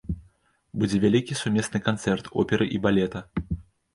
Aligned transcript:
Будзе 0.83 0.97
вялікі 1.03 1.35
сумесны 1.41 1.81
канцэрт 1.89 2.31
оперы 2.45 2.65
і 2.79 2.79
балета. 2.87 3.19